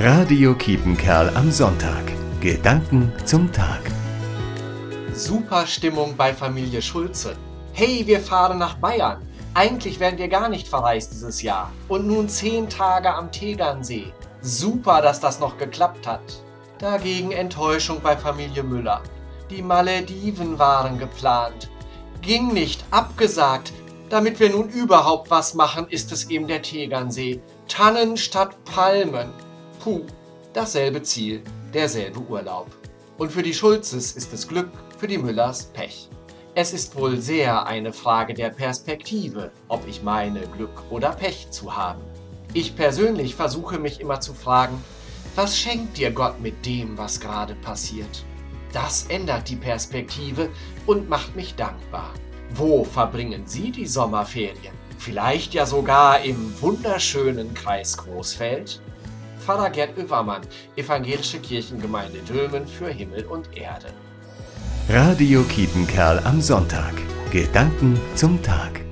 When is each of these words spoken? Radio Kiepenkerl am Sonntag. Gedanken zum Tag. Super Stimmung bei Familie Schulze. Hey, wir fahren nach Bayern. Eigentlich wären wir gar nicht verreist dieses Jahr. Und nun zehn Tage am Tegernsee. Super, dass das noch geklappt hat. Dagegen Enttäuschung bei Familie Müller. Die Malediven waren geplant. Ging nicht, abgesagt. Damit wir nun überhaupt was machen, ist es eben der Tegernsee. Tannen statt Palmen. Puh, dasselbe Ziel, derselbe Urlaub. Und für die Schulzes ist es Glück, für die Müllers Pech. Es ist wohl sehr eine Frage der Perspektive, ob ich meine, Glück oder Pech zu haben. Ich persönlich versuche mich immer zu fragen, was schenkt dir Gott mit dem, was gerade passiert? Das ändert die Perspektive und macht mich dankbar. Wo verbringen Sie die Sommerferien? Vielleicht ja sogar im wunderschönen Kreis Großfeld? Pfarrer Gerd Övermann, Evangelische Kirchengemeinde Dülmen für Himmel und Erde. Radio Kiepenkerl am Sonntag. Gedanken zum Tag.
Radio 0.00 0.54
Kiepenkerl 0.54 1.28
am 1.34 1.50
Sonntag. 1.50 2.04
Gedanken 2.40 3.12
zum 3.24 3.50
Tag. 3.50 3.80
Super 5.12 5.66
Stimmung 5.66 6.16
bei 6.16 6.32
Familie 6.32 6.80
Schulze. 6.82 7.34
Hey, 7.72 8.06
wir 8.06 8.20
fahren 8.20 8.58
nach 8.58 8.74
Bayern. 8.74 9.26
Eigentlich 9.54 9.98
wären 9.98 10.16
wir 10.16 10.28
gar 10.28 10.48
nicht 10.48 10.68
verreist 10.68 11.14
dieses 11.14 11.42
Jahr. 11.42 11.72
Und 11.88 12.06
nun 12.06 12.28
zehn 12.28 12.68
Tage 12.68 13.12
am 13.12 13.32
Tegernsee. 13.32 14.12
Super, 14.40 15.02
dass 15.02 15.18
das 15.18 15.40
noch 15.40 15.58
geklappt 15.58 16.06
hat. 16.06 16.44
Dagegen 16.78 17.32
Enttäuschung 17.32 17.98
bei 18.00 18.16
Familie 18.16 18.62
Müller. 18.62 19.02
Die 19.50 19.62
Malediven 19.62 20.60
waren 20.60 21.00
geplant. 21.00 21.70
Ging 22.22 22.52
nicht, 22.52 22.84
abgesagt. 22.92 23.72
Damit 24.10 24.38
wir 24.38 24.50
nun 24.50 24.68
überhaupt 24.68 25.28
was 25.32 25.54
machen, 25.54 25.88
ist 25.88 26.12
es 26.12 26.30
eben 26.30 26.46
der 26.46 26.62
Tegernsee. 26.62 27.40
Tannen 27.66 28.16
statt 28.16 28.56
Palmen. 28.64 29.32
Puh, 29.88 30.04
dasselbe 30.52 31.02
Ziel, 31.02 31.40
derselbe 31.72 32.20
Urlaub. 32.20 32.66
Und 33.16 33.32
für 33.32 33.42
die 33.42 33.54
Schulzes 33.54 34.12
ist 34.12 34.34
es 34.34 34.46
Glück, 34.46 34.68
für 34.98 35.06
die 35.06 35.16
Müllers 35.16 35.64
Pech. 35.72 36.10
Es 36.54 36.74
ist 36.74 36.94
wohl 36.94 37.16
sehr 37.22 37.66
eine 37.66 37.94
Frage 37.94 38.34
der 38.34 38.50
Perspektive, 38.50 39.50
ob 39.68 39.88
ich 39.88 40.02
meine, 40.02 40.40
Glück 40.48 40.82
oder 40.90 41.12
Pech 41.12 41.50
zu 41.50 41.74
haben. 41.74 42.02
Ich 42.52 42.76
persönlich 42.76 43.34
versuche 43.34 43.78
mich 43.78 43.98
immer 43.98 44.20
zu 44.20 44.34
fragen, 44.34 44.78
was 45.36 45.58
schenkt 45.58 45.96
dir 45.96 46.10
Gott 46.10 46.38
mit 46.38 46.66
dem, 46.66 46.98
was 46.98 47.18
gerade 47.18 47.54
passiert? 47.54 48.26
Das 48.74 49.06
ändert 49.06 49.48
die 49.48 49.56
Perspektive 49.56 50.50
und 50.84 51.08
macht 51.08 51.34
mich 51.34 51.54
dankbar. 51.54 52.12
Wo 52.50 52.84
verbringen 52.84 53.44
Sie 53.46 53.70
die 53.70 53.86
Sommerferien? 53.86 54.74
Vielleicht 54.98 55.54
ja 55.54 55.64
sogar 55.64 56.20
im 56.20 56.60
wunderschönen 56.60 57.54
Kreis 57.54 57.96
Großfeld? 57.96 58.82
Pfarrer 59.48 59.70
Gerd 59.70 59.96
Övermann, 59.96 60.42
Evangelische 60.76 61.38
Kirchengemeinde 61.38 62.18
Dülmen 62.18 62.66
für 62.66 62.90
Himmel 62.90 63.24
und 63.24 63.56
Erde. 63.56 63.86
Radio 64.90 65.42
Kiepenkerl 65.44 66.18
am 66.26 66.42
Sonntag. 66.42 66.92
Gedanken 67.30 67.98
zum 68.14 68.42
Tag. 68.42 68.87